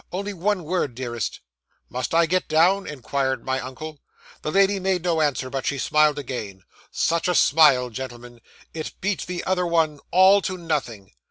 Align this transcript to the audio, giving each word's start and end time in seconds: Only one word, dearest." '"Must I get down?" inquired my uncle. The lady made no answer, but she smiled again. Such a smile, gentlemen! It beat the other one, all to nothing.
Only 0.11 0.33
one 0.33 0.63
word, 0.63 0.95
dearest." 0.95 1.41
'"Must 1.87 2.15
I 2.15 2.25
get 2.25 2.47
down?" 2.47 2.87
inquired 2.87 3.45
my 3.45 3.59
uncle. 3.59 3.99
The 4.41 4.49
lady 4.49 4.79
made 4.79 5.03
no 5.03 5.21
answer, 5.21 5.51
but 5.51 5.67
she 5.67 5.77
smiled 5.77 6.17
again. 6.17 6.63
Such 6.89 7.27
a 7.27 7.35
smile, 7.35 7.91
gentlemen! 7.91 8.41
It 8.73 8.93
beat 8.99 9.27
the 9.27 9.43
other 9.43 9.67
one, 9.67 9.99
all 10.09 10.41
to 10.41 10.57
nothing. 10.57 11.11